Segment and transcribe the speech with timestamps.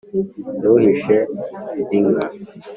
[0.59, 1.17] ntuhishe
[1.97, 2.25] inka,